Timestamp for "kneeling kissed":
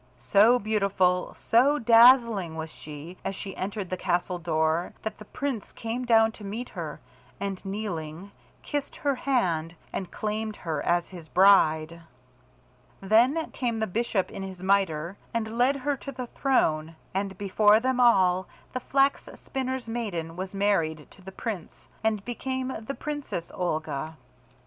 7.63-8.95